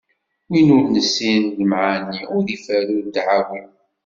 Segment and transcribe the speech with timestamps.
[0.49, 3.61] Win ur nessin lemɛani, ur iferru ddɛawi.